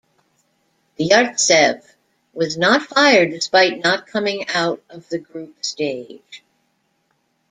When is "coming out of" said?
4.07-5.07